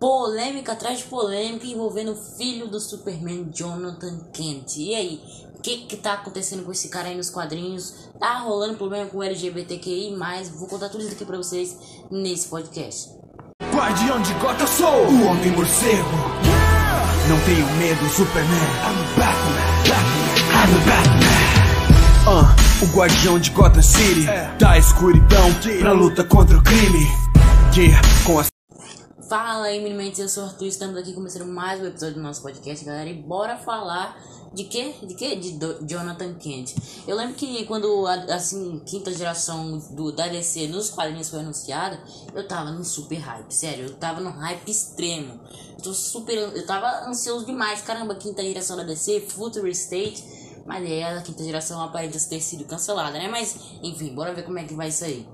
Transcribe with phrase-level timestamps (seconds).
[0.00, 4.78] polêmica atrás de polêmica envolvendo o filho do Superman, Jonathan Kent.
[4.78, 5.22] E aí,
[5.54, 8.08] o que que tá acontecendo com esse cara aí nos quadrinhos?
[8.18, 10.16] Tá rolando problema com o LGBTQI+,
[10.56, 11.76] vou contar tudo isso aqui pra vocês
[12.10, 13.10] nesse podcast.
[13.72, 16.10] Guardião de Gotham sou o Homem Morcego.
[17.28, 18.50] Não tenho medo, Superman.
[18.50, 21.50] I'm Batman, Batman, I'm Batman.
[22.26, 24.26] Uh, o Guardião de Gotham City
[24.58, 27.06] da escuridão pra luta contra o crime.
[27.76, 28.49] Yeah, com as
[29.30, 32.42] Fala aí, meninos, eu sou o Arthur, estamos aqui começando mais um episódio do nosso
[32.42, 34.20] podcast, galera, e bora falar
[34.52, 34.92] de quê?
[35.04, 35.36] De quê?
[35.36, 36.74] De do Jonathan Kent.
[37.06, 42.02] Eu lembro que quando a assim, quinta geração do, da DC nos quadrinhos foi anunciada,
[42.34, 45.38] eu tava no super hype, sério, eu tava no hype extremo.
[45.76, 46.36] Eu tô super.
[46.36, 50.24] Eu tava ansioso demais, caramba, quinta geração da DC, Future State.
[50.66, 53.28] Mas aí a quinta geração aparenta ter sido cancelada, né?
[53.28, 55.24] Mas, enfim, bora ver como é que vai sair.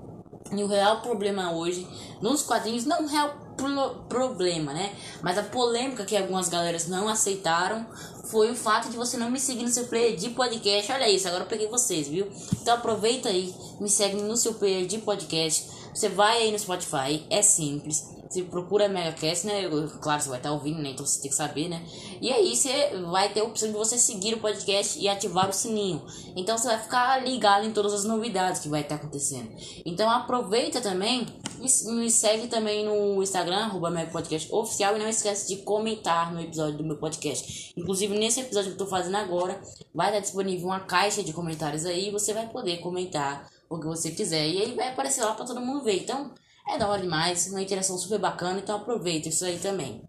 [0.53, 1.89] E o real problema hoje
[2.21, 4.95] nos quadrinhos, não o real pro problema, né?
[5.23, 7.87] Mas a polêmica que algumas galeras não aceitaram
[8.25, 10.93] foi o fato de você não me seguir no seu player de podcast.
[10.93, 12.29] Olha isso, agora eu peguei vocês, viu?
[12.61, 15.71] Então aproveita aí, me segue no seu player de podcast.
[15.95, 19.63] Você vai aí no Spotify, é simples você procura MegaCast, né?
[20.01, 20.91] Claro, você vai estar ouvindo, né?
[20.91, 21.83] Então você tem que saber, né?
[22.21, 25.53] E aí você vai ter a opção de você seguir o podcast e ativar o
[25.53, 26.05] sininho.
[26.35, 29.51] Então você vai ficar ligado em todas as novidades que vai estar acontecendo.
[29.85, 31.27] Então aproveita também
[31.61, 34.97] e me segue também no Instagram, arroba Podcast Oficial.
[34.97, 37.73] E não esquece de comentar no episódio do meu podcast.
[37.77, 39.61] Inclusive, nesse episódio que eu tô fazendo agora,
[39.95, 42.11] vai estar disponível uma caixa de comentários aí.
[42.11, 44.47] Você vai poder comentar o que você quiser.
[44.47, 46.03] E aí vai aparecer lá para todo mundo ver.
[46.03, 46.33] Então
[46.69, 50.03] é da hora demais, uma interação super bacana, então aproveita isso aí também.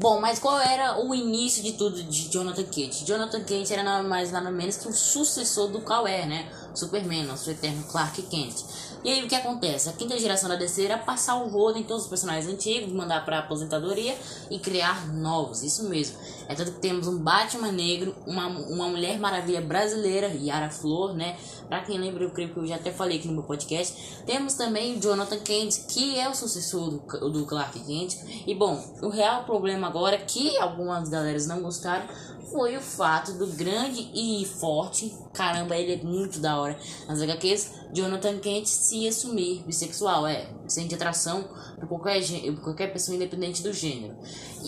[0.00, 3.04] Bom, mas qual era o início de tudo de Jonathan Kent?
[3.04, 6.50] Jonathan Kent era nada mais nada menos que o sucessor do Kal-El, né?
[6.74, 8.64] Superman, nosso eterno Clark Kent.
[9.04, 9.90] E aí o que acontece?
[9.90, 13.24] A quinta geração da DC era passar o rodo em todos os personagens antigos, mandar
[13.26, 14.16] para aposentadoria
[14.50, 15.62] e criar novos.
[15.62, 16.18] Isso mesmo.
[16.50, 21.38] É que temos um Batman negro, uma, uma Mulher Maravilha brasileira, Yara Flor, né?
[21.68, 24.24] Pra quem lembra, eu creio que eu já até falei aqui no meu podcast.
[24.26, 28.16] Temos também Jonathan Kent, que é o sucessor do, do Clark Kent.
[28.48, 32.08] E bom, o real problema agora que algumas galeras não gostaram
[32.50, 37.70] foi o fato do grande e forte, caramba, ele é muito da hora, nas HQs,
[37.92, 42.20] Jonathan Kent se assumir bissexual, é, sente atração por qualquer,
[42.54, 44.16] por qualquer pessoa independente do gênero.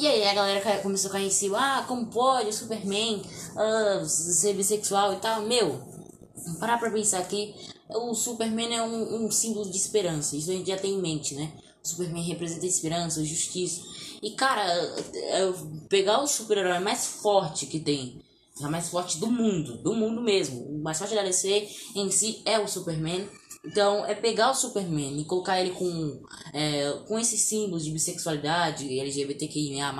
[0.02, 3.22] E aí a galera começou a cair em ah, como pode o Superman
[3.54, 5.80] uh, ser bissexual e tal, meu,
[6.58, 7.54] parar pra pensar aqui,
[7.88, 11.36] o Superman é um, um símbolo de esperança, isso a gente já tem em mente,
[11.36, 11.52] né?
[11.84, 13.80] O Superman representa esperança, justiça.
[14.20, 14.66] E, cara,
[15.88, 18.20] pegar o super-herói mais forte que tem,
[18.60, 22.42] a mais forte do mundo, do mundo mesmo, o mais forte da DC em si
[22.44, 23.26] é o Superman.
[23.64, 26.20] Então, é pegar o Superman e colocar ele com,
[26.52, 29.94] é, com esses símbolos de bissexualidade, LGBTQIA+,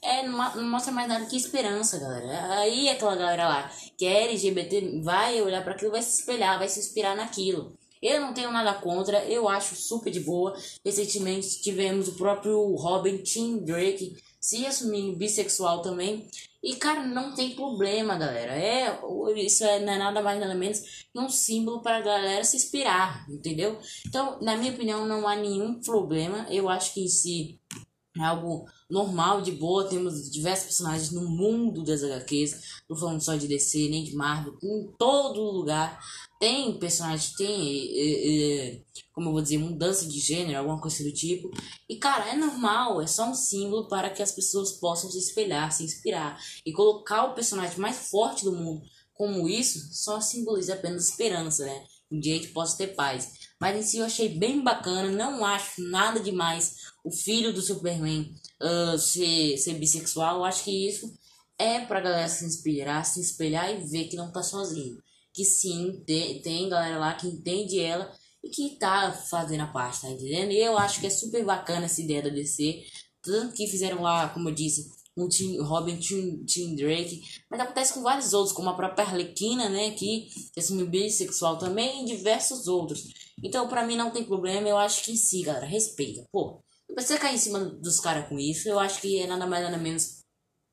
[0.00, 2.58] é, não mostra mais nada que esperança, galera.
[2.60, 6.68] Aí aquela galera lá que é LGBT vai olhar para aquilo, vai se espelhar, vai
[6.68, 7.76] se inspirar naquilo.
[8.00, 10.56] Eu não tenho nada contra, eu acho super de boa.
[10.84, 16.28] Recentemente tivemos o próprio Robin Tim Drake se assumindo bissexual também.
[16.62, 18.52] E, cara, não tem problema, galera.
[18.52, 18.98] É,
[19.36, 20.80] isso é, não é nada mais nada menos
[21.12, 23.78] que um símbolo para a galera se inspirar, entendeu?
[24.06, 26.46] Então, na minha opinião, não há nenhum problema.
[26.50, 27.60] Eu acho que em si
[28.16, 29.88] é algo normal, de boa.
[29.88, 32.82] Temos diversos personagens no mundo das HQs.
[32.88, 36.00] Não falando só de DC, nem de Marvel, em todo lugar.
[36.38, 38.82] Tem personagens, tem, é, é,
[39.12, 41.50] como eu vou dizer, mudança de gênero, alguma coisa do tipo.
[41.88, 45.72] E, cara, é normal, é só um símbolo para que as pessoas possam se espelhar,
[45.72, 46.40] se inspirar.
[46.64, 48.82] E colocar o personagem mais forte do mundo
[49.18, 51.84] como isso, só simboliza apenas esperança, né?
[52.10, 53.32] Um dia a gente possa ter paz.
[53.60, 58.32] Mas em si eu achei bem bacana, não acho nada demais o filho do Superman
[58.62, 60.36] uh, ser, ser bissexual.
[60.36, 61.12] Eu acho que isso
[61.58, 64.96] é pra galera se inspirar, se espelhar e ver que não tá sozinho
[65.38, 68.12] que sim, tem, tem galera lá que entende ela
[68.42, 70.50] e que tá fazendo a parte, tá entendendo?
[70.50, 72.82] E eu acho que é super bacana essa ideia da DC.
[73.22, 77.94] Tanto que fizeram lá, como eu disse, um Tim, Robin Tim, Tim Drake, mas acontece
[77.94, 83.04] com vários outros, como a própria Arlequina, né, que assumiu bissexual também, e diversos outros.
[83.40, 86.26] Então, pra mim não tem problema, eu acho que sim, galera, respeita.
[86.32, 89.46] Pô, não precisa cair em cima dos caras com isso, eu acho que é nada
[89.46, 90.18] mais nada menos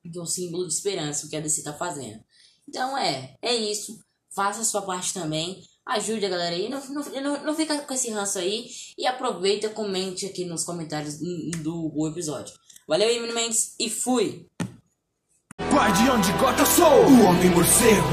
[0.01, 2.23] que um símbolo de esperança o que a DC tá fazendo.
[2.68, 4.05] Então, é, é isso
[4.35, 5.63] faça a sua parte também.
[5.87, 8.65] Ajude a galera aí, não, não, não, fica com esse ranço aí
[8.97, 12.55] e aproveita, comente aqui nos comentários do, do episódio.
[12.87, 14.47] Valeu aí, Mendes, e fui!
[15.71, 18.07] Guardião de Gotham sou o Homem Morcego.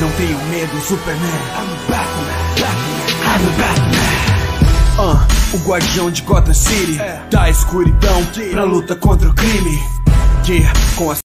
[0.00, 1.28] Não tenho medo, Superman.
[1.54, 2.26] I'm Batman,
[2.60, 4.28] Batman, I'm Batman.
[4.98, 5.38] Uh.
[5.54, 6.98] o guardião de Gotham City
[7.30, 8.20] Da escuridão
[8.50, 9.78] pra luta contra o crime
[10.48, 11.16] Yeah, com as